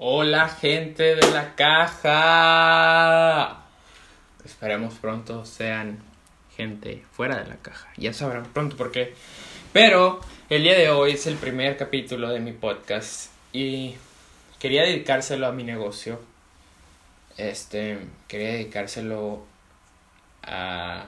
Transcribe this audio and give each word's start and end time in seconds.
Hola 0.00 0.48
gente 0.48 1.16
de 1.16 1.28
la 1.32 1.56
caja. 1.56 2.06
Esperemos 4.44 4.94
pronto 4.94 5.44
sean 5.44 5.98
gente 6.56 7.02
fuera 7.10 7.42
de 7.42 7.48
la 7.48 7.56
caja. 7.56 7.88
Ya 7.96 8.12
sabrán 8.12 8.44
pronto 8.44 8.76
por 8.76 8.92
qué. 8.92 9.14
Pero 9.72 10.20
el 10.50 10.62
día 10.62 10.78
de 10.78 10.88
hoy 10.90 11.14
es 11.14 11.26
el 11.26 11.34
primer 11.34 11.76
capítulo 11.76 12.30
de 12.30 12.38
mi 12.38 12.52
podcast 12.52 13.32
y 13.52 13.96
quería 14.60 14.84
dedicárselo 14.84 15.48
a 15.48 15.52
mi 15.52 15.64
negocio. 15.64 16.20
Este, 17.36 17.98
quería 18.28 18.52
dedicárselo 18.52 19.44
a, 20.44 21.06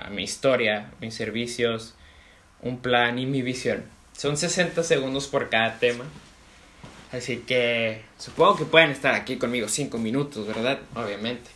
a 0.00 0.10
mi 0.10 0.22
historia, 0.22 0.92
mis 1.00 1.16
servicios, 1.16 1.96
un 2.60 2.78
plan 2.78 3.18
y 3.18 3.26
mi 3.26 3.42
visión. 3.42 3.82
Son 4.16 4.36
60 4.36 4.84
segundos 4.84 5.26
por 5.26 5.50
cada 5.50 5.80
tema. 5.80 6.04
Así 7.12 7.38
que 7.38 8.02
supongo 8.18 8.56
que 8.56 8.64
pueden 8.64 8.90
estar 8.90 9.14
aquí 9.14 9.36
conmigo 9.36 9.68
5 9.68 9.98
minutos, 9.98 10.46
¿verdad? 10.46 10.80
Obviamente. 10.94 11.50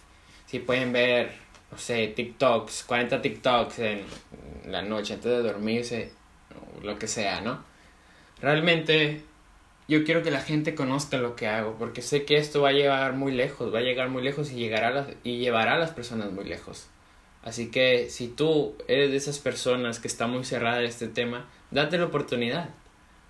Si 0.47 0.59
pueden 0.59 0.93
ver, 0.93 1.33
no 1.73 1.79
sé, 1.79 2.09
TikToks, 2.09 2.85
40 2.85 3.23
TikToks 3.23 3.79
en 3.79 4.03
la 4.67 4.83
noche 4.83 5.15
antes 5.15 5.31
de 5.31 5.43
dormirse, 5.43 6.13
o 6.55 6.85
lo 6.85 6.99
que 6.99 7.09
sea, 7.09 7.41
¿no? 7.41 7.65
Realmente 8.41 9.23
yo 9.89 10.05
quiero 10.05 10.23
que 10.23 10.31
la 10.31 10.41
gente 10.41 10.75
conozca 10.75 11.17
lo 11.17 11.37
que 11.37 11.47
hago, 11.47 11.77
porque 11.79 12.03
sé 12.03 12.25
que 12.25 12.37
esto 12.37 12.61
va 12.61 12.69
a 12.71 12.73
llegar 12.73 13.15
muy 13.15 13.33
lejos, 13.33 13.73
va 13.73 13.79
a 13.79 13.83
llegar 13.83 14.11
muy 14.11 14.23
lejos 14.23 14.53
y, 14.53 14.57
llegará 14.57 14.89
a 14.89 14.91
las, 14.91 15.09
y 15.25 15.39
llevará 15.39 15.75
a 15.75 15.79
las 15.79 15.91
personas 15.91 16.33
muy 16.33 16.45
lejos. 16.45 16.89
Así 17.43 17.71
que 17.71 18.11
si 18.11 18.29
tú 18.29 18.75
eres 18.89 19.11
de 19.11 19.17
esas 19.17 19.39
personas 19.39 20.01
que 20.01 20.09
está 20.09 20.27
muy 20.27 20.45
cerrada 20.45 20.79
de 20.79 20.87
este 20.87 21.09
tema, 21.09 21.49
date 21.71 21.97
la 21.97 22.07
oportunidad. 22.07 22.71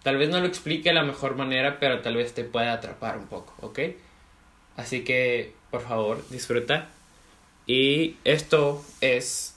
Tal 0.07 0.19
vez 0.19 0.29
no 0.31 0.39
lo 0.39 0.47
explique 0.47 0.91
de 0.91 0.95
la 0.95 1.03
mejor 1.03 1.35
manera, 1.35 1.81
pero 1.81 2.01
tal 2.01 2.15
vez 2.15 2.33
te 2.33 2.45
pueda 2.45 2.75
atrapar 2.75 3.19
un 3.19 3.27
poco, 3.27 3.53
¿ok? 3.61 3.81
Así 4.77 5.03
que, 5.03 5.53
por 5.73 5.81
favor, 5.81 6.23
disfruta. 6.31 6.91
Y 7.67 8.15
esto 8.23 8.85
es 9.01 9.57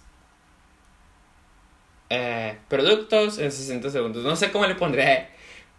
eh, 2.10 2.58
productos 2.68 3.38
en 3.38 3.52
60 3.52 3.92
segundos. 3.92 4.24
No 4.24 4.36
sé 4.36 4.52
cómo 4.52 4.66
le 4.66 4.74
pondré, 4.74 5.28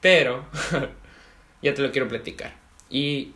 pero 0.00 0.44
ya 1.62 1.74
te 1.74 1.82
lo 1.82 1.90
quiero 1.90 2.06
platicar. 2.06 2.54
Y 2.88 3.32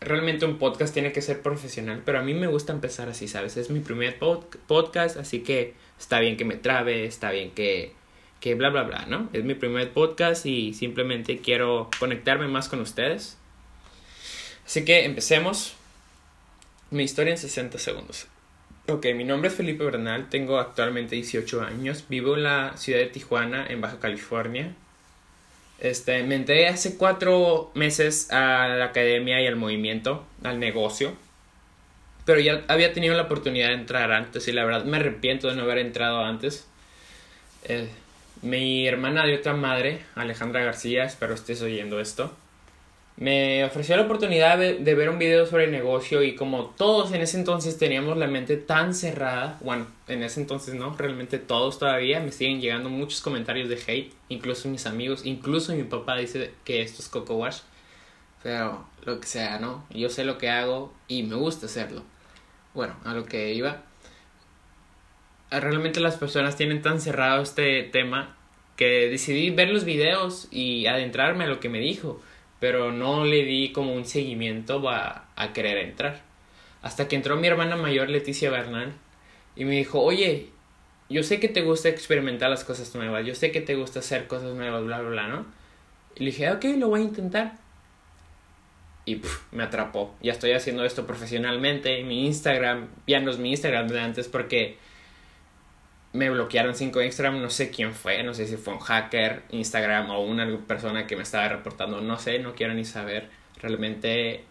realmente 0.00 0.44
un 0.44 0.58
podcast 0.58 0.92
tiene 0.92 1.12
que 1.12 1.22
ser 1.22 1.40
profesional, 1.40 2.02
pero 2.04 2.18
a 2.18 2.22
mí 2.22 2.34
me 2.34 2.48
gusta 2.48 2.72
empezar 2.72 3.08
así, 3.08 3.28
¿sabes? 3.28 3.56
Es 3.56 3.70
mi 3.70 3.78
primer 3.78 4.18
podcast, 4.18 5.18
así 5.18 5.44
que 5.44 5.74
está 6.00 6.18
bien 6.18 6.36
que 6.36 6.44
me 6.44 6.56
trabe, 6.56 7.04
está 7.04 7.30
bien 7.30 7.52
que 7.52 7.96
que 8.40 8.54
bla, 8.54 8.70
bla, 8.70 8.84
bla, 8.84 9.06
¿no? 9.06 9.28
Es 9.32 9.44
mi 9.44 9.54
primer 9.54 9.90
podcast 9.92 10.46
y 10.46 10.74
simplemente 10.74 11.38
quiero 11.38 11.90
conectarme 11.98 12.48
más 12.48 12.68
con 12.68 12.80
ustedes. 12.80 13.36
Así 14.64 14.84
que 14.84 15.04
empecemos 15.04 15.74
mi 16.90 17.02
historia 17.02 17.32
en 17.32 17.38
60 17.38 17.78
segundos. 17.78 18.26
Ok, 18.86 19.06
mi 19.14 19.24
nombre 19.24 19.48
es 19.48 19.54
Felipe 19.54 19.84
Bernal, 19.84 20.30
tengo 20.30 20.58
actualmente 20.58 21.14
18 21.14 21.62
años, 21.62 22.04
vivo 22.08 22.36
en 22.36 22.44
la 22.44 22.76
ciudad 22.76 23.00
de 23.00 23.06
Tijuana, 23.06 23.66
en 23.66 23.80
Baja 23.80 24.00
California. 24.00 24.74
Este, 25.78 26.22
me 26.22 26.34
entré 26.34 26.68
hace 26.68 26.96
cuatro 26.96 27.70
meses 27.74 28.30
a 28.32 28.68
la 28.68 28.86
academia 28.86 29.40
y 29.42 29.46
al 29.46 29.56
movimiento, 29.56 30.26
al 30.42 30.58
negocio. 30.58 31.14
Pero 32.24 32.40
ya 32.40 32.64
había 32.68 32.92
tenido 32.92 33.14
la 33.14 33.22
oportunidad 33.22 33.68
de 33.68 33.74
entrar 33.74 34.12
antes 34.12 34.48
y 34.48 34.52
la 34.52 34.64
verdad 34.64 34.84
me 34.84 34.96
arrepiento 34.96 35.48
de 35.48 35.54
no 35.54 35.62
haber 35.62 35.78
entrado 35.78 36.24
antes. 36.24 36.66
Eh, 37.64 37.88
mi 38.42 38.86
hermana 38.86 39.24
de 39.24 39.36
otra 39.36 39.54
madre, 39.54 40.00
Alejandra 40.14 40.64
García, 40.64 41.04
espero 41.04 41.34
estés 41.34 41.62
oyendo 41.62 42.00
esto, 42.00 42.32
me 43.16 43.64
ofreció 43.64 43.96
la 43.96 44.04
oportunidad 44.04 44.58
de, 44.58 44.94
ver 44.94 45.08
un 45.08 45.18
video 45.18 45.44
sobre 45.44 45.66
negocio 45.66 46.22
y 46.22 46.36
como 46.36 46.66
todos 46.66 47.12
en 47.12 47.20
ese 47.20 47.36
entonces 47.36 47.76
teníamos 47.76 48.16
la 48.16 48.28
mente 48.28 48.56
tan 48.56 48.94
cerrada, 48.94 49.58
bueno, 49.60 49.88
en 50.06 50.22
ese 50.22 50.40
entonces 50.40 50.74
no, 50.74 50.94
realmente 50.96 51.38
todos 51.38 51.78
todavía, 51.78 52.20
me 52.20 52.30
siguen 52.30 52.60
llegando 52.60 52.88
muchos 52.88 53.20
comentarios 53.20 53.68
de 53.68 53.80
hate, 53.86 54.14
incluso 54.28 54.68
mis 54.68 54.86
amigos, 54.86 55.26
incluso 55.26 55.74
mi 55.74 55.82
papá 55.82 56.16
dice 56.16 56.52
que 56.64 56.82
esto 56.82 57.02
es 57.02 57.08
Coco 57.08 57.34
Wash, 57.34 57.58
pero 58.42 58.86
lo 59.04 59.20
que 59.20 59.26
sea, 59.26 59.58
¿no? 59.58 59.84
Yo 59.90 60.10
sé 60.10 60.24
lo 60.24 60.38
que 60.38 60.48
hago 60.48 60.92
y 61.08 61.24
me 61.24 61.34
gusta 61.34 61.66
hacerlo. 61.66 62.04
Bueno, 62.72 62.94
a 63.04 63.14
lo 63.14 63.24
que 63.24 63.52
iba 63.52 63.82
realmente 65.50 66.00
las 66.00 66.16
personas 66.16 66.56
tienen 66.56 66.82
tan 66.82 67.00
cerrado 67.00 67.42
este 67.42 67.82
tema 67.84 68.36
que 68.78 69.08
decidí 69.10 69.50
ver 69.50 69.70
los 69.70 69.84
videos 69.84 70.46
y 70.52 70.86
adentrarme 70.86 71.44
a 71.44 71.48
lo 71.48 71.58
que 71.58 71.68
me 71.68 71.80
dijo, 71.80 72.22
pero 72.60 72.92
no 72.92 73.24
le 73.24 73.44
di 73.44 73.72
como 73.72 73.92
un 73.92 74.04
seguimiento 74.04 74.88
a, 74.88 75.26
a 75.34 75.52
querer 75.52 75.78
entrar. 75.78 76.22
Hasta 76.80 77.08
que 77.08 77.16
entró 77.16 77.36
mi 77.36 77.48
hermana 77.48 77.74
mayor 77.74 78.08
Leticia 78.08 78.50
Bernal 78.50 78.92
y 79.56 79.64
me 79.64 79.72
dijo, 79.72 80.00
oye, 80.00 80.50
yo 81.10 81.24
sé 81.24 81.40
que 81.40 81.48
te 81.48 81.62
gusta 81.62 81.88
experimentar 81.88 82.50
las 82.50 82.62
cosas 82.62 82.94
nuevas, 82.94 83.26
yo 83.26 83.34
sé 83.34 83.50
que 83.50 83.60
te 83.60 83.74
gusta 83.74 83.98
hacer 83.98 84.28
cosas 84.28 84.54
nuevas, 84.54 84.84
bla, 84.84 85.00
bla, 85.00 85.10
bla, 85.10 85.26
¿no? 85.26 85.46
Y 86.14 86.20
le 86.20 86.26
dije, 86.30 86.48
ok, 86.52 86.64
lo 86.76 86.88
voy 86.88 87.00
a 87.00 87.04
intentar. 87.04 87.54
Y 89.06 89.20
me 89.50 89.64
atrapó. 89.64 90.14
Ya 90.22 90.30
estoy 90.30 90.52
haciendo 90.52 90.84
esto 90.84 91.04
profesionalmente. 91.04 92.04
Mi 92.04 92.26
Instagram, 92.26 92.88
ya 93.08 93.18
no 93.18 93.32
es 93.32 93.38
mi 93.38 93.50
Instagram 93.50 93.88
de 93.88 94.00
antes 94.00 94.28
porque 94.28 94.76
me 96.12 96.30
bloquearon 96.30 96.74
5 96.74 97.02
Instagram, 97.02 97.40
no 97.40 97.50
sé 97.50 97.70
quién 97.70 97.94
fue, 97.94 98.22
no 98.22 98.34
sé 98.34 98.46
si 98.46 98.56
fue 98.56 98.74
un 98.74 98.80
hacker, 98.80 99.42
Instagram 99.50 100.10
o 100.10 100.20
una 100.20 100.58
persona 100.66 101.06
que 101.06 101.16
me 101.16 101.22
estaba 101.22 101.48
reportando, 101.48 102.00
no 102.00 102.18
sé, 102.18 102.38
no 102.38 102.54
quiero 102.54 102.74
ni 102.74 102.84
saber. 102.84 103.28
Realmente 103.60 104.44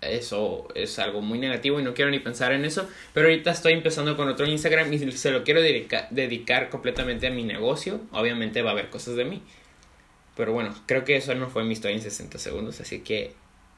eso 0.00 0.68
es 0.74 0.98
algo 0.98 1.20
muy 1.20 1.38
negativo 1.38 1.78
y 1.80 1.82
no 1.82 1.94
quiero 1.94 2.10
ni 2.10 2.18
pensar 2.18 2.52
en 2.52 2.64
eso. 2.64 2.88
Pero 3.14 3.28
ahorita 3.28 3.50
estoy 3.50 3.72
empezando 3.72 4.16
con 4.16 4.28
otro 4.28 4.46
Instagram 4.46 4.92
y 4.92 5.12
se 5.12 5.30
lo 5.30 5.44
quiero 5.44 5.60
dedicar 5.62 6.70
completamente 6.70 7.26
a 7.26 7.30
mi 7.30 7.44
negocio. 7.44 8.00
Obviamente 8.12 8.62
va 8.62 8.70
a 8.70 8.72
haber 8.72 8.90
cosas 8.90 9.16
de 9.16 9.24
mí. 9.24 9.42
Pero 10.36 10.52
bueno, 10.52 10.74
creo 10.86 11.04
que 11.04 11.16
eso 11.16 11.34
no 11.34 11.48
fue 11.48 11.64
mi 11.64 11.72
historia 11.72 11.96
en 11.96 12.02
60 12.02 12.38
segundos, 12.38 12.80
así 12.80 13.00
que 13.00 13.34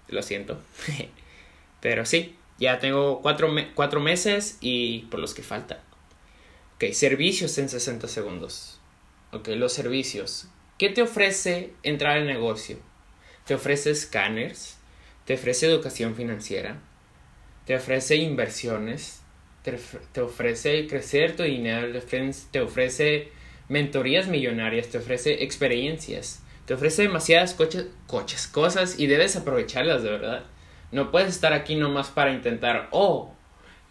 lo 0.08 0.22
siento. 0.22 0.60
Pero 1.80 2.06
sí, 2.06 2.36
ya 2.58 2.78
tengo 2.78 3.20
cuatro, 3.20 3.52
cuatro 3.74 4.00
meses 4.00 4.58
y 4.60 5.00
por 5.10 5.20
los 5.20 5.34
que 5.34 5.42
falta. 5.42 5.82
Servicios 6.92 7.56
en 7.58 7.68
60 7.68 8.08
segundos. 8.08 8.80
Ok, 9.32 9.48
los 9.48 9.72
servicios. 9.72 10.48
¿Qué 10.78 10.90
te 10.90 11.02
ofrece 11.02 11.72
entrar 11.82 12.18
al 12.18 12.26
negocio? 12.26 12.78
Te 13.46 13.54
ofrece 13.54 13.90
escáneres, 13.90 14.76
te 15.24 15.34
ofrece 15.34 15.66
educación 15.66 16.14
financiera, 16.14 16.80
te 17.66 17.76
ofrece 17.76 18.16
inversiones, 18.16 19.22
te, 19.62 20.20
ofrece 20.20 20.86
crecer 20.86 21.36
tu 21.36 21.42
dinero, 21.42 22.00
te 22.50 22.60
ofrece 22.60 23.32
mentorías 23.68 24.28
millonarias, 24.28 24.88
te 24.88 24.98
ofrece 24.98 25.42
experiencias, 25.44 26.42
te 26.66 26.74
ofrece 26.74 27.02
demasiadas 27.02 27.54
coches, 27.54 28.46
cosas 28.48 28.98
y 28.98 29.06
debes 29.06 29.36
aprovecharlas 29.36 30.02
de 30.02 30.10
verdad. 30.10 30.44
No 30.92 31.10
puedes 31.10 31.28
estar 31.30 31.52
aquí 31.52 31.76
nomás 31.76 32.08
para 32.08 32.32
intentar, 32.32 32.88
oh, 32.92 33.33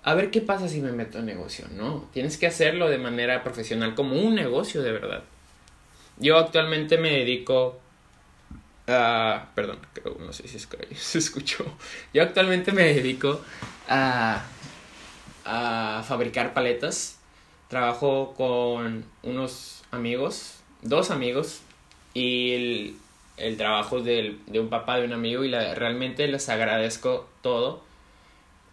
a 0.03 0.13
ver 0.15 0.31
qué 0.31 0.41
pasa 0.41 0.67
si 0.67 0.81
me 0.81 0.91
meto 0.91 1.19
en 1.19 1.25
negocio. 1.25 1.65
No, 1.75 2.09
tienes 2.11 2.37
que 2.37 2.45
hacerlo 2.45 2.89
de 2.89 2.97
manera 2.97 3.43
profesional, 3.43 3.95
como 3.95 4.15
un 4.21 4.35
negocio 4.35 4.81
de 4.81 4.91
verdad. 4.91 5.23
Yo 6.17 6.37
actualmente 6.37 6.97
me 6.97 7.11
dedico 7.11 7.79
a... 8.87 9.47
Perdón, 9.55 9.79
creo, 9.93 10.17
no 10.19 10.33
sé 10.33 10.47
si 10.47 10.59
se 10.95 11.17
escuchó. 11.17 11.65
Yo 12.13 12.21
actualmente 12.21 12.73
me 12.73 12.93
dedico 12.93 13.41
a, 13.87 14.43
a 15.45 16.03
fabricar 16.05 16.53
paletas. 16.53 17.19
Trabajo 17.69 18.33
con 18.35 19.05
unos 19.23 19.83
amigos, 19.89 20.59
dos 20.81 21.11
amigos, 21.11 21.61
y 22.13 22.51
el, 22.51 22.95
el 23.37 23.57
trabajo 23.57 24.01
de 24.01 24.37
un 24.53 24.69
papá 24.69 24.97
de 24.97 25.05
un 25.05 25.13
amigo 25.13 25.43
y 25.43 25.49
realmente 25.49 26.27
les 26.27 26.49
agradezco 26.49 27.27
todo 27.41 27.81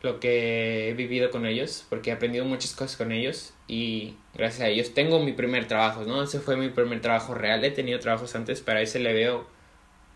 lo 0.03 0.19
que 0.19 0.89
he 0.89 0.95
vivido 0.95 1.31
con 1.31 1.47
ellos, 1.47 1.85
porque 1.89 2.11
he 2.11 2.13
aprendido 2.13 2.45
muchas 2.45 2.75
cosas 2.75 2.97
con 2.97 3.13
ellos 3.13 3.53
y 3.69 4.15
gracias 4.35 4.63
a 4.63 4.69
ellos 4.69 4.95
tengo 4.95 5.23
mi 5.23 5.33
primer 5.33 5.69
trabajo, 5.69 6.05
¿no? 6.05 6.23
Ese 6.23 6.41
fue 6.41 6.57
mi 6.57 6.71
primer 6.71 7.01
trabajo 7.01 7.35
real, 7.35 7.65
he 7.65 7.71
tenido 7.71 7.99
trabajos 7.99 8.35
antes, 8.35 8.61
pero 8.63 8.79
a 8.79 8.83
ese 8.83 8.99
le 8.99 9.13
veo, 9.13 9.47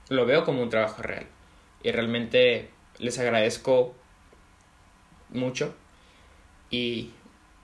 lo 0.08 0.24
veo 0.24 0.44
como 0.44 0.62
un 0.62 0.70
trabajo 0.70 1.02
real 1.02 1.26
y 1.82 1.90
realmente 1.90 2.70
les 2.98 3.18
agradezco 3.18 3.94
mucho 5.28 5.74
y 6.70 7.10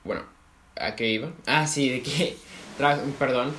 bueno, 0.04 0.24
¿a 0.76 0.94
qué 0.96 1.08
iba? 1.08 1.32
Ah, 1.46 1.66
sí, 1.66 1.88
de 1.88 2.02
que, 2.02 2.36
perdón, 3.18 3.54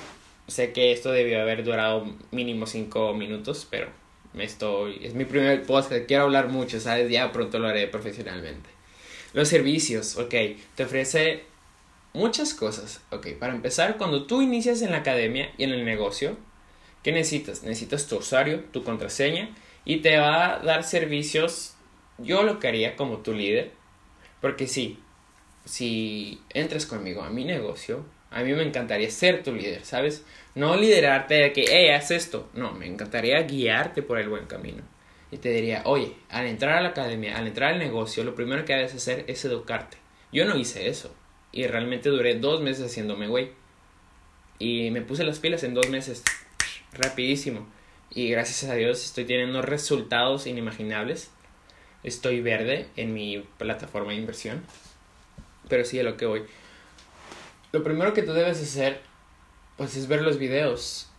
sé 0.48 0.72
que 0.72 0.92
esto 0.92 1.12
debió 1.12 1.42
haber 1.42 1.64
durado 1.64 2.06
mínimo 2.30 2.68
cinco 2.68 3.14
minutos, 3.14 3.68
pero 3.70 3.90
me 4.34 4.44
estoy, 4.46 5.00
es 5.04 5.14
mi 5.14 5.26
primer 5.26 5.64
podcast, 5.64 6.06
quiero 6.08 6.24
hablar 6.24 6.48
mucho, 6.50 6.80
¿sabes? 6.80 7.10
Ya 7.10 7.32
pronto 7.32 7.60
lo 7.60 7.68
haré 7.68 7.88
profesionalmente. 7.88 8.70
Los 9.34 9.50
servicios, 9.50 10.18
ok, 10.18 10.34
te 10.76 10.84
ofrece 10.84 11.44
muchas 12.14 12.54
cosas, 12.54 13.02
ok. 13.12 13.34
Para 13.40 13.54
empezar, 13.54 13.98
cuando 13.98 14.26
tú 14.26 14.42
inicias 14.42 14.82
en 14.82 14.92
la 14.92 14.98
academia 14.98 15.52
y 15.58 15.64
en 15.64 15.72
el 15.72 15.86
negocio, 15.86 16.38
¿qué 17.04 17.12
necesitas? 17.12 17.64
Necesitas 17.64 18.08
tu 18.08 18.18
usuario, 18.18 18.62
tu 18.72 18.84
contraseña 18.84 19.50
y 19.86 19.98
te 19.98 20.18
va 20.18 20.56
a 20.56 20.60
dar 20.60 20.84
servicios. 20.84 21.76
Yo 22.18 22.44
lo 22.44 22.60
que 22.60 22.68
haría 22.68 22.96
como 22.96 23.18
tu 23.18 23.34
líder, 23.34 23.72
porque 24.42 24.68
sí, 24.68 25.00
si 25.66 26.42
entras 26.50 26.86
conmigo 26.86 27.24
a 27.24 27.30
mi 27.30 27.46
negocio, 27.46 28.06
a 28.32 28.44
mí 28.44 28.54
me 28.54 28.64
encantaría 28.64 29.12
ser 29.12 29.44
tu 29.44 29.54
líder, 29.54 29.84
¿sabes? 29.84 30.24
No 30.56 30.78
liderarte 30.78 31.36
de 31.36 31.54
que, 31.54 31.66
hey, 31.70 31.90
haz 31.90 32.12
esto. 32.12 32.50
No, 32.54 32.72
me 32.72 32.88
encantaría 32.88 33.42
guiarte 33.44 34.02
por 34.02 34.18
el 34.20 34.30
buen 34.30 34.46
camino. 34.46 34.84
Y 35.32 35.38
te 35.38 35.50
diría, 35.50 35.82
oye, 35.86 36.16
al 36.30 36.48
entrar 36.48 36.78
a 36.78 36.82
la 36.82 36.90
academia, 36.90 37.38
al 37.38 37.48
entrar 37.48 37.74
al 37.74 37.80
negocio, 37.80 38.24
lo 38.24 38.34
primero 38.34 38.64
que 38.64 38.74
debes 38.74 38.96
hacer 38.96 39.26
es 39.28 39.44
educarte. 39.44 39.98
Yo 40.32 40.46
no 40.46 40.58
hice 40.58 40.88
eso. 40.88 41.14
Y 41.52 41.68
realmente 41.68 42.10
duré 42.10 42.36
dos 42.36 42.62
meses 42.62 42.86
haciéndome 42.86 43.28
güey. 43.28 43.52
Y 44.60 44.92
me 44.92 45.02
puse 45.02 45.26
las 45.26 45.40
pilas 45.40 45.64
en 45.64 45.74
dos 45.74 45.90
meses. 45.90 46.24
Rapidísimo. 46.94 47.68
Y 48.10 48.30
gracias 48.30 48.70
a 48.70 48.76
Dios 48.76 49.04
estoy 49.04 49.26
teniendo 49.26 49.62
resultados 49.62 50.48
inimaginables. 50.48 51.32
Estoy 52.04 52.42
verde 52.42 52.88
en 52.96 53.14
mi 53.14 53.46
plataforma 53.58 54.12
de 54.12 54.20
inversión. 54.20 54.64
Pero 55.68 55.84
sí 55.84 56.00
a 56.00 56.04
lo 56.04 56.16
que 56.16 56.26
voy. 56.26 56.44
Lo 57.72 57.84
primero 57.84 58.14
que 58.14 58.24
tú 58.24 58.34
debes 58.34 58.62
hacer, 58.62 59.02
pues 59.78 59.96
es 59.96 60.08
ver 60.08 60.22
los 60.22 60.38
videos. 60.38 61.10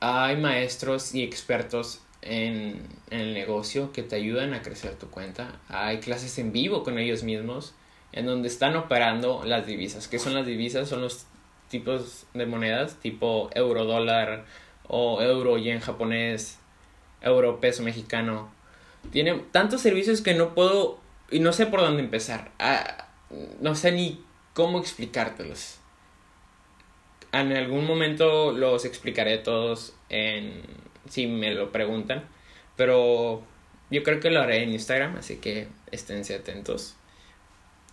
Hay 0.00 0.36
maestros 0.36 1.14
y 1.14 1.22
expertos 1.22 2.00
en, 2.22 2.88
el 3.10 3.34
negocio 3.34 3.92
que 3.92 4.02
te 4.02 4.16
ayudan 4.16 4.52
a 4.52 4.62
crecer 4.62 4.96
tu 4.96 5.08
cuenta. 5.10 5.60
Hay 5.68 5.98
clases 6.00 6.38
en 6.38 6.52
vivo 6.52 6.82
con 6.82 6.98
ellos 6.98 7.22
mismos 7.22 7.74
en 8.12 8.26
donde 8.26 8.48
están 8.48 8.74
operando 8.74 9.42
las 9.44 9.66
divisas. 9.66 10.08
¿Qué 10.08 10.18
son 10.18 10.34
las 10.34 10.44
divisas? 10.44 10.88
Son 10.88 11.00
los 11.00 11.26
tipos 11.68 12.26
de 12.34 12.46
monedas 12.46 12.96
tipo 12.96 13.50
euro 13.54 13.84
dólar 13.84 14.44
o 14.88 15.20
euro 15.20 15.58
yen 15.58 15.80
japonés, 15.80 16.58
euro 17.20 17.60
peso 17.60 17.82
mexicano. 17.82 18.50
Tiene 19.12 19.34
tantos 19.52 19.82
servicios 19.82 20.20
que 20.20 20.34
no 20.34 20.54
puedo 20.54 20.98
y 21.30 21.38
no 21.38 21.52
sé 21.52 21.66
por 21.66 21.80
dónde 21.80 22.02
empezar. 22.02 22.50
Ah, 22.58 23.06
no 23.60 23.74
sé 23.76 23.92
ni 23.92 24.25
cómo 24.56 24.80
explicártelos. 24.80 25.76
En 27.30 27.52
algún 27.52 27.84
momento 27.84 28.52
los 28.52 28.86
explicaré 28.86 29.36
todos 29.36 29.94
en 30.08 30.62
si 31.10 31.26
me 31.26 31.52
lo 31.52 31.72
preguntan, 31.72 32.24
pero 32.74 33.42
yo 33.90 34.02
creo 34.02 34.18
que 34.18 34.30
lo 34.30 34.40
haré 34.40 34.62
en 34.62 34.72
Instagram, 34.72 35.16
así 35.16 35.36
que 35.36 35.68
esténse 35.92 36.34
atentos. 36.34 36.96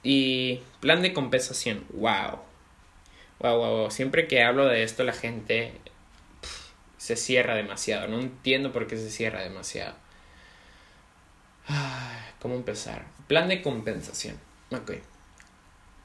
Y 0.04 0.62
plan 0.80 1.02
de 1.02 1.12
compensación, 1.12 1.84
wow. 1.92 2.40
Wow, 3.40 3.58
wow, 3.58 3.78
wow. 3.80 3.92
Siempre 3.92 4.28
que 4.30 4.42
hablo 4.42 4.66
de 4.66 4.84
esto 4.84 5.04
la 5.04 5.12
gente 5.12 5.74
se 6.96 7.18
cierra 7.18 7.56
demasiado. 7.56 8.08
No 8.08 8.22
entiendo 8.22 8.72
por 8.72 8.88
qué 8.88 8.96
se 8.96 9.10
cierra 9.10 9.42
demasiado. 9.42 9.96
¿Cómo 12.40 12.56
empezar? 12.56 13.06
Plan 13.28 13.50
de 13.50 13.62
compensación. 13.62 14.40
Ok. 14.72 14.94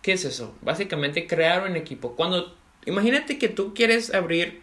¿Qué 0.02 0.12
es 0.12 0.24
eso? 0.24 0.54
Básicamente 0.62 1.26
crear 1.26 1.68
un 1.68 1.76
equipo. 1.76 2.14
Cuando 2.16 2.56
imagínate 2.86 3.38
que 3.38 3.48
tú 3.48 3.74
quieres 3.74 4.14
abrir 4.14 4.62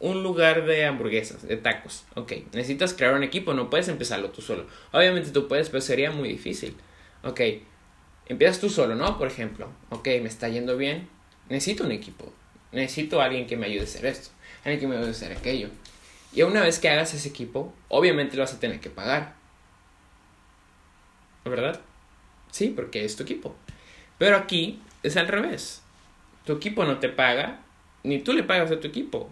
un 0.00 0.22
lugar 0.22 0.64
de 0.64 0.86
hamburguesas, 0.86 1.46
de 1.46 1.56
tacos. 1.56 2.04
Ok, 2.14 2.32
necesitas 2.52 2.94
crear 2.94 3.14
un 3.14 3.22
equipo, 3.22 3.52
no 3.54 3.70
puedes 3.70 3.88
empezarlo 3.88 4.30
tú 4.30 4.40
solo. 4.42 4.66
Obviamente 4.92 5.30
tú 5.30 5.46
puedes, 5.46 5.68
pero 5.68 5.82
sería 5.82 6.10
muy 6.10 6.28
difícil. 6.30 6.76
Ok, 7.22 7.40
empiezas 8.26 8.60
tú 8.60 8.70
solo, 8.70 8.94
¿no? 8.94 9.18
Por 9.18 9.28
ejemplo, 9.28 9.68
ok, 9.90 10.06
me 10.22 10.28
está 10.28 10.48
yendo 10.48 10.76
bien, 10.76 11.08
necesito 11.48 11.84
un 11.84 11.92
equipo. 11.92 12.32
Necesito 12.72 13.20
a 13.20 13.26
alguien 13.26 13.46
que 13.46 13.56
me 13.56 13.66
ayude 13.66 13.82
a 13.82 13.84
hacer 13.84 14.06
esto, 14.06 14.30
alguien 14.64 14.80
que 14.80 14.86
me 14.86 14.96
ayude 14.96 15.08
a 15.08 15.12
hacer 15.12 15.32
aquello. 15.32 15.68
Y 16.32 16.42
una 16.42 16.62
vez 16.62 16.78
que 16.78 16.88
hagas 16.88 17.12
ese 17.12 17.28
equipo, 17.28 17.74
obviamente 17.88 18.36
lo 18.36 18.42
vas 18.42 18.54
a 18.54 18.60
tener 18.60 18.80
que 18.80 18.88
pagar. 18.88 19.34
¿Verdad? 21.44 21.80
Sí, 22.52 22.72
porque 22.74 23.04
es 23.04 23.16
tu 23.16 23.24
equipo. 23.24 23.54
Pero 24.20 24.36
aquí 24.36 24.78
es 25.02 25.16
al 25.16 25.28
revés. 25.28 25.82
Tu 26.44 26.52
equipo 26.52 26.84
no 26.84 26.98
te 26.98 27.08
paga, 27.08 27.62
ni 28.02 28.18
tú 28.18 28.34
le 28.34 28.42
pagas 28.42 28.70
a 28.70 28.78
tu 28.78 28.86
equipo. 28.86 29.30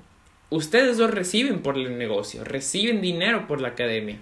Ustedes 0.48 0.96
dos 0.96 1.10
reciben 1.10 1.60
por 1.60 1.76
el 1.76 1.98
negocio, 1.98 2.42
reciben 2.42 3.02
dinero 3.02 3.46
por 3.46 3.60
la 3.60 3.68
academia. 3.68 4.16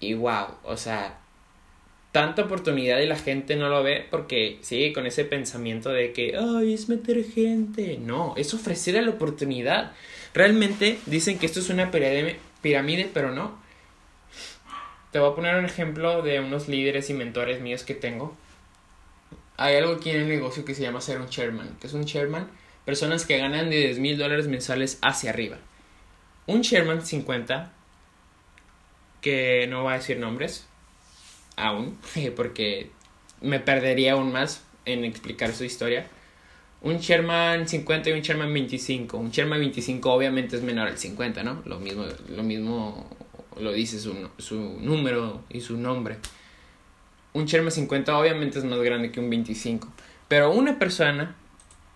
Y 0.00 0.14
wow, 0.14 0.46
o 0.64 0.76
sea, 0.76 1.20
tanta 2.10 2.42
oportunidad 2.42 2.98
y 2.98 3.06
la 3.06 3.16
gente 3.16 3.54
no 3.54 3.68
lo 3.68 3.84
ve 3.84 4.04
porque 4.10 4.58
sigue 4.62 4.92
con 4.92 5.06
ese 5.06 5.24
pensamiento 5.24 5.90
de 5.90 6.12
que, 6.12 6.36
ay, 6.36 6.74
es 6.74 6.88
meter 6.88 7.22
gente. 7.22 7.98
No, 8.00 8.34
es 8.36 8.52
ofrecer 8.52 9.00
la 9.00 9.10
oportunidad. 9.10 9.92
Realmente 10.34 10.98
dicen 11.06 11.38
que 11.38 11.46
esto 11.46 11.60
es 11.60 11.70
una 11.70 11.92
pirámide, 11.92 13.08
pero 13.14 13.30
no. 13.30 13.60
Te 15.12 15.20
voy 15.20 15.30
a 15.30 15.36
poner 15.36 15.54
un 15.54 15.66
ejemplo 15.66 16.20
de 16.22 16.40
unos 16.40 16.66
líderes 16.66 17.10
y 17.10 17.14
mentores 17.14 17.60
míos 17.60 17.84
que 17.84 17.94
tengo 17.94 18.36
hay 19.60 19.76
algo 19.76 19.92
aquí 19.92 20.08
en 20.08 20.22
el 20.22 20.28
negocio 20.28 20.64
que 20.64 20.74
se 20.74 20.80
llama 20.80 21.02
ser 21.02 21.20
un 21.20 21.28
chairman. 21.28 21.76
que 21.78 21.86
es 21.86 21.92
un 21.92 22.06
chairman? 22.06 22.48
Personas 22.86 23.26
que 23.26 23.36
ganan 23.36 23.68
de 23.68 23.76
10 23.76 23.98
mil 23.98 24.16
dólares 24.16 24.48
mensuales 24.48 24.98
hacia 25.02 25.28
arriba. 25.28 25.58
Un 26.46 26.62
chairman 26.62 27.04
50, 27.04 27.70
que 29.20 29.66
no 29.68 29.84
va 29.84 29.92
a 29.92 29.96
decir 29.96 30.18
nombres, 30.18 30.66
aún, 31.56 31.98
porque 32.36 32.90
me 33.42 33.60
perdería 33.60 34.14
aún 34.14 34.32
más 34.32 34.62
en 34.86 35.04
explicar 35.04 35.52
su 35.52 35.64
historia. 35.64 36.06
Un 36.80 36.96
Sherman 36.96 37.68
50 37.68 38.08
y 38.08 38.12
un 38.14 38.22
Sherman 38.22 38.54
25. 38.54 39.18
Un 39.18 39.30
Sherman 39.30 39.60
25 39.60 40.10
obviamente 40.10 40.56
es 40.56 40.62
menor 40.62 40.88
al 40.88 40.96
50, 40.96 41.42
¿no? 41.42 41.60
Lo 41.66 41.78
mismo 41.78 42.06
lo, 42.30 42.42
mismo 42.42 43.14
lo 43.60 43.72
dice 43.72 44.00
su, 44.00 44.30
su 44.38 44.78
número 44.80 45.44
y 45.50 45.60
su 45.60 45.76
nombre 45.76 46.16
un 47.32 47.46
Sherman 47.46 47.72
50 47.72 48.18
obviamente 48.18 48.58
es 48.58 48.64
más 48.64 48.78
grande 48.80 49.10
que 49.10 49.20
un 49.20 49.30
25. 49.30 49.88
Pero 50.28 50.52
una 50.52 50.78
persona 50.78 51.36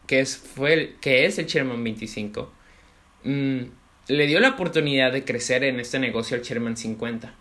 que 0.06 0.20
es, 0.20 0.36
fue 0.36 0.96
que 1.00 1.26
es 1.26 1.38
el 1.38 1.46
Sherman 1.46 1.82
25 1.82 2.52
mm, 3.24 3.60
le 4.08 4.26
dio 4.26 4.40
la 4.40 4.50
oportunidad 4.50 5.12
de 5.12 5.24
crecer 5.24 5.64
en 5.64 5.80
este 5.80 5.98
negocio 5.98 6.36
al 6.36 6.42
Sherman 6.42 6.76
50. 6.76 7.34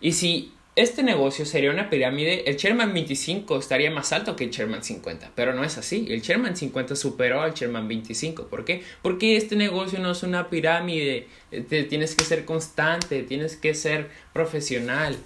Y 0.00 0.12
si 0.12 0.52
este 0.76 1.02
negocio 1.02 1.46
sería 1.46 1.70
una 1.70 1.88
pirámide, 1.88 2.48
el 2.50 2.56
Sherman 2.56 2.92
25 2.92 3.58
estaría 3.58 3.90
más 3.90 4.12
alto 4.12 4.36
que 4.36 4.44
el 4.44 4.50
Sherman 4.50 4.84
50, 4.84 5.32
pero 5.34 5.54
no 5.54 5.64
es 5.64 5.78
así. 5.78 6.06
El 6.10 6.20
Sherman 6.20 6.56
50 6.56 6.96
superó 6.96 7.40
al 7.40 7.54
Sherman 7.54 7.88
25. 7.88 8.48
¿Por 8.48 8.64
qué? 8.64 8.82
Porque 9.02 9.36
este 9.36 9.56
negocio 9.56 9.98
no 9.98 10.10
es 10.10 10.22
una 10.22 10.50
pirámide. 10.50 11.28
Tienes 11.68 12.14
que 12.14 12.24
ser 12.24 12.44
constante, 12.44 13.22
tienes 13.22 13.56
que 13.56 13.74
ser 13.74 14.10
profesional. 14.32 15.16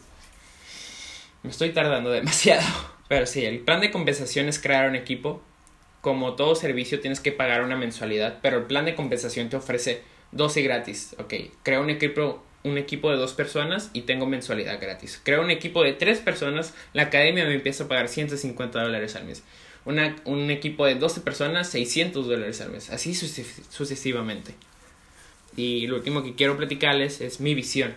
Me 1.43 1.51
estoy 1.51 1.71
tardando 1.71 2.11
demasiado. 2.11 2.67
Pero 3.09 3.27
sí, 3.27 3.45
el 3.45 3.61
plan 3.61 3.81
de 3.81 3.91
compensación 3.91 4.49
es 4.49 4.59
crear 4.59 4.89
un 4.89 4.97
equipo. 4.97 5.43
Como 6.01 6.35
todo 6.35 6.55
servicio 6.55 7.01
tienes 7.01 7.21
que 7.21 7.33
pagar 7.33 7.63
una 7.63 7.77
mensualidad, 7.77 8.39
pero 8.41 8.57
el 8.57 8.65
plan 8.65 8.87
de 8.87 8.95
compensación 8.95 9.51
te 9.51 9.57
ofrece 9.57 10.03
12 10.33 10.63
gratis. 10.63 11.15
Ok, 11.19 11.35
creo 11.63 11.83
un 11.83 11.91
equipo, 11.91 12.43
un 12.63 12.79
equipo 12.79 13.11
de 13.11 13.19
dos 13.19 13.35
personas 13.35 13.91
y 13.93 14.03
tengo 14.03 14.25
mensualidad 14.25 14.81
gratis. 14.81 15.21
Creo 15.23 15.43
un 15.43 15.51
equipo 15.51 15.83
de 15.83 15.93
tres 15.93 16.21
personas, 16.21 16.73
la 16.95 17.03
academia 17.03 17.45
me 17.45 17.55
empieza 17.55 17.85
a 17.85 17.89
pagar 17.89 18.09
150 18.09 18.83
dólares 18.83 19.15
al 19.15 19.25
mes. 19.25 19.43
Una, 19.85 20.17
un 20.25 20.51
equipo 20.51 20.87
de 20.87 20.95
12 20.95 21.21
personas, 21.21 21.69
600 21.69 22.27
dólares 22.27 22.63
al 22.63 22.71
mes. 22.71 22.89
Así 22.89 23.15
sucesivamente. 23.15 24.55
Y 25.57 25.87
lo 25.87 25.97
último 25.97 26.23
que 26.23 26.35
quiero 26.35 26.57
platicarles 26.57 27.21
es 27.21 27.41
mi 27.41 27.55
visión. 27.55 27.95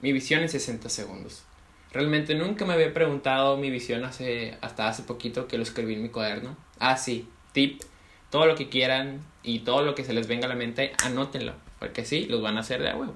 Mi 0.00 0.12
visión 0.12 0.42
en 0.42 0.48
60 0.48 0.88
segundos. 0.88 1.44
Realmente 1.94 2.34
nunca 2.34 2.64
me 2.64 2.72
había 2.72 2.92
preguntado 2.92 3.56
mi 3.56 3.70
visión 3.70 4.04
hace, 4.04 4.58
hasta 4.60 4.88
hace 4.88 5.04
poquito 5.04 5.46
que 5.46 5.56
lo 5.56 5.62
escribí 5.62 5.94
en 5.94 6.02
mi 6.02 6.08
cuaderno. 6.08 6.56
Ah, 6.80 6.96
sí, 6.96 7.28
tip, 7.52 7.80
todo 8.30 8.46
lo 8.46 8.56
que 8.56 8.68
quieran 8.68 9.24
y 9.44 9.60
todo 9.60 9.82
lo 9.82 9.94
que 9.94 10.02
se 10.02 10.12
les 10.12 10.26
venga 10.26 10.46
a 10.46 10.48
la 10.48 10.56
mente, 10.56 10.90
anótenlo, 11.04 11.54
porque 11.78 12.04
sí, 12.04 12.26
los 12.26 12.42
van 12.42 12.56
a 12.56 12.60
hacer 12.60 12.82
de 12.82 12.90
a 12.90 12.96
huevo. 12.96 13.14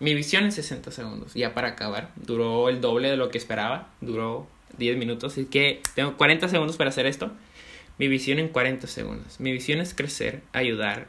Mi 0.00 0.14
visión 0.14 0.42
en 0.42 0.50
60 0.50 0.90
segundos, 0.90 1.34
ya 1.34 1.54
para 1.54 1.68
acabar, 1.68 2.10
duró 2.16 2.68
el 2.68 2.80
doble 2.80 3.08
de 3.08 3.16
lo 3.16 3.30
que 3.30 3.38
esperaba, 3.38 3.88
duró 4.00 4.48
10 4.78 4.98
minutos, 4.98 5.38
y 5.38 5.44
que 5.44 5.80
tengo 5.94 6.16
40 6.16 6.48
segundos 6.48 6.76
para 6.76 6.90
hacer 6.90 7.06
esto. 7.06 7.30
Mi 7.98 8.08
visión 8.08 8.40
en 8.40 8.48
40 8.48 8.88
segundos. 8.88 9.38
Mi 9.38 9.52
visión 9.52 9.78
es 9.78 9.94
crecer, 9.94 10.42
ayudar. 10.52 11.06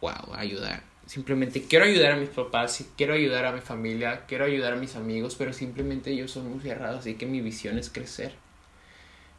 Wow, 0.00 0.34
ayudar 0.36 0.95
Simplemente 1.06 1.62
quiero 1.62 1.84
ayudar 1.84 2.12
a 2.12 2.16
mis 2.16 2.30
papás, 2.30 2.84
quiero 2.96 3.14
ayudar 3.14 3.46
a 3.46 3.52
mi 3.52 3.60
familia, 3.60 4.24
quiero 4.26 4.44
ayudar 4.44 4.72
a 4.72 4.76
mis 4.76 4.96
amigos, 4.96 5.36
pero 5.36 5.52
simplemente 5.52 6.10
ellos 6.10 6.32
son 6.32 6.50
muy 6.50 6.60
cerrados, 6.60 7.00
así 7.00 7.14
que 7.14 7.26
mi 7.26 7.40
visión 7.40 7.78
es 7.78 7.90
crecer. 7.90 8.34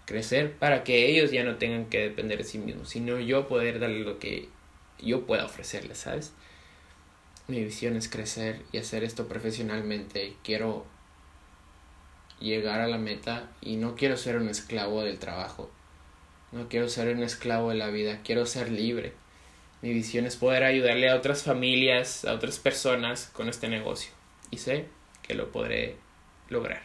Crecer 0.05 0.53
para 0.53 0.85
que 0.85 1.07
ellos 1.07 1.31
ya 1.31 1.43
no 1.43 1.57
tengan 1.57 1.87
que 1.87 1.99
depender 1.99 2.37
de 2.37 2.45
sí 2.45 2.57
mismos, 2.57 2.87
sino 2.87 3.19
yo 3.19 3.49
poder 3.49 3.79
darle 3.79 3.99
lo 3.99 4.17
que 4.17 4.47
yo 4.99 5.25
pueda 5.25 5.43
ofrecerles, 5.43 5.97
¿sabes? 5.97 6.31
Mi 7.49 7.61
visión 7.61 7.97
es 7.97 8.07
crecer 8.07 8.61
y 8.71 8.77
hacer 8.77 9.03
esto 9.03 9.27
profesionalmente. 9.27 10.35
Quiero 10.45 10.85
llegar 12.39 12.79
a 12.79 12.87
la 12.87 12.97
meta 12.97 13.51
y 13.61 13.75
no 13.75 13.95
quiero 13.95 14.15
ser 14.15 14.37
un 14.37 14.47
esclavo 14.47 15.03
del 15.03 15.19
trabajo. 15.19 15.69
No 16.53 16.69
quiero 16.69 16.87
ser 16.87 17.13
un 17.13 17.23
esclavo 17.23 17.71
de 17.71 17.75
la 17.75 17.89
vida, 17.89 18.21
quiero 18.23 18.45
ser 18.45 18.71
libre 18.71 19.11
Mi 19.81 19.93
visión 19.93 20.25
es 20.25 20.35
poder 20.35 20.63
ayudarle 20.63 21.09
a 21.09 21.15
otras 21.15 21.43
familias, 21.43 22.25
a 22.25 22.33
otras 22.33 22.59
personas 22.59 23.29
con 23.33 23.49
este 23.49 23.67
negocio. 23.67 24.11
Y 24.49 24.57
sé 24.57 24.85
que 25.21 25.33
lo 25.33 25.51
podré 25.51 25.97
lograr. 26.49 26.81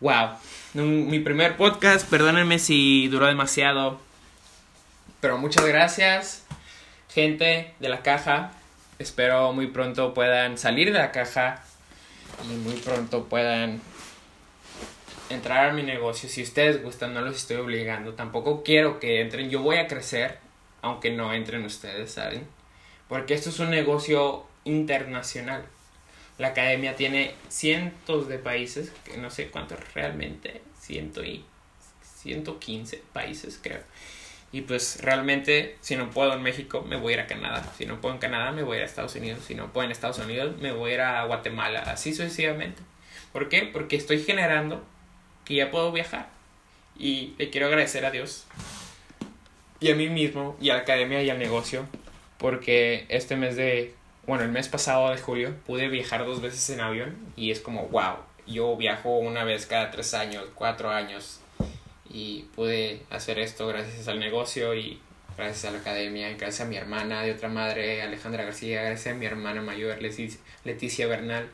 Wow, 0.00 0.36
mi 0.74 1.20
primer 1.20 1.56
podcast, 1.56 2.08
perdónenme 2.08 2.58
si 2.58 3.08
duró 3.08 3.26
demasiado, 3.26 3.98
pero 5.20 5.38
muchas 5.38 5.64
gracias, 5.64 6.44
gente 7.12 7.74
de 7.80 7.88
la 7.88 8.02
caja. 8.02 8.52
Espero 8.98 9.52
muy 9.52 9.66
pronto 9.68 10.14
puedan 10.14 10.58
salir 10.58 10.92
de 10.92 10.98
la 10.98 11.10
caja 11.10 11.64
y 12.44 12.54
muy 12.56 12.74
pronto 12.74 13.24
puedan 13.24 13.80
entrar 15.30 15.70
a 15.70 15.72
mi 15.72 15.82
negocio. 15.82 16.28
Si 16.28 16.42
ustedes 16.42 16.82
gustan, 16.82 17.14
no 17.14 17.22
los 17.22 17.36
estoy 17.36 17.56
obligando. 17.56 18.12
Tampoco 18.14 18.62
quiero 18.62 19.00
que 19.00 19.20
entren. 19.20 19.50
Yo 19.50 19.62
voy 19.62 19.76
a 19.76 19.86
crecer, 19.86 20.38
aunque 20.82 21.10
no 21.10 21.32
entren 21.32 21.64
ustedes, 21.64 22.12
¿saben? 22.12 22.46
Porque 23.08 23.34
esto 23.34 23.50
es 23.50 23.58
un 23.58 23.70
negocio 23.70 24.44
internacional. 24.64 25.64
La 26.38 26.48
academia 26.48 26.96
tiene 26.96 27.34
cientos 27.48 28.28
de 28.28 28.38
países, 28.38 28.92
que 29.04 29.16
no 29.16 29.30
sé 29.30 29.48
cuántos 29.48 29.78
realmente, 29.94 30.60
ciento 30.78 31.24
y 31.24 31.44
115 32.02 33.02
países 33.12 33.58
creo. 33.62 33.80
Y 34.52 34.62
pues 34.62 35.02
realmente, 35.02 35.76
si 35.80 35.96
no 35.96 36.10
puedo 36.10 36.34
en 36.34 36.42
México, 36.42 36.82
me 36.82 36.96
voy 36.96 37.12
a 37.12 37.16
ir 37.16 37.20
a 37.20 37.26
Canadá. 37.26 37.64
Si 37.76 37.84
no 37.84 38.00
puedo 38.00 38.14
en 38.14 38.20
Canadá, 38.20 38.52
me 38.52 38.62
voy 38.62 38.76
a 38.76 38.78
ir 38.78 38.82
a 38.84 38.86
Estados 38.86 39.14
Unidos. 39.14 39.44
Si 39.46 39.54
no 39.54 39.72
puedo 39.72 39.84
en 39.84 39.92
Estados 39.92 40.18
Unidos, 40.18 40.56
me 40.58 40.72
voy 40.72 40.92
a 40.92 40.94
ir 40.94 41.00
a 41.00 41.24
Guatemala. 41.24 41.80
Así 41.80 42.14
sucesivamente. 42.14 42.82
¿Por 43.32 43.48
qué? 43.48 43.68
Porque 43.72 43.96
estoy 43.96 44.22
generando 44.22 44.84
que 45.44 45.56
ya 45.56 45.70
puedo 45.70 45.92
viajar. 45.92 46.28
Y 46.98 47.34
le 47.38 47.50
quiero 47.50 47.66
agradecer 47.66 48.06
a 48.06 48.10
Dios 48.10 48.46
y 49.80 49.90
a 49.90 49.94
mí 49.94 50.08
mismo 50.08 50.56
y 50.60 50.70
a 50.70 50.74
la 50.74 50.80
academia 50.80 51.22
y 51.22 51.30
al 51.30 51.38
negocio 51.38 51.86
porque 52.38 53.06
este 53.08 53.36
mes 53.36 53.56
de, 53.56 53.94
bueno, 54.26 54.44
el 54.44 54.50
mes 54.50 54.68
pasado 54.68 55.10
de 55.10 55.18
julio 55.18 55.54
pude 55.66 55.88
viajar 55.88 56.24
dos 56.24 56.40
veces 56.40 56.68
en 56.70 56.80
avión 56.80 57.16
y 57.36 57.50
es 57.50 57.60
como, 57.60 57.88
wow, 57.88 58.16
yo 58.46 58.76
viajo 58.76 59.18
una 59.18 59.44
vez 59.44 59.66
cada 59.66 59.90
tres 59.90 60.14
años, 60.14 60.44
cuatro 60.54 60.90
años 60.90 61.40
y 62.08 62.42
pude 62.54 63.02
hacer 63.10 63.38
esto 63.38 63.66
gracias 63.66 64.08
al 64.08 64.20
negocio 64.20 64.74
y 64.74 65.00
gracias 65.36 65.64
a 65.66 65.70
la 65.72 65.80
academia, 65.80 66.28
gracias 66.30 66.62
a 66.62 66.64
mi 66.64 66.76
hermana 66.76 67.22
de 67.22 67.32
otra 67.32 67.48
madre, 67.48 68.02
Alejandra 68.02 68.44
García, 68.44 68.82
gracias 68.82 69.14
a 69.14 69.18
mi 69.18 69.26
hermana 69.26 69.60
mayor, 69.60 69.98
Leticia 70.64 71.06
Bernal. 71.06 71.48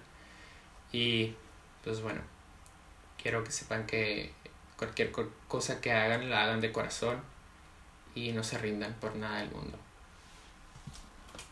Y 0.93 1.35
pues 1.83 2.01
bueno, 2.01 2.21
quiero 3.21 3.43
que 3.45 3.51
sepan 3.51 3.87
que 3.87 4.31
cualquier 4.77 5.11
cosa 5.49 5.81
que 5.81 5.93
hagan 5.93 6.29
la 6.29 6.45
hagan 6.45 6.61
de 6.61 6.71
corazón 6.71 7.32
y 8.15 8.33
no 8.33 8.43
se 8.43 8.59
rindan 8.59 8.95
por 8.95 9.17
nada 9.17 9.39
del 9.41 9.51
mundo. 9.51 9.79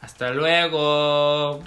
Hasta 0.01 0.31
luego. 0.31 1.63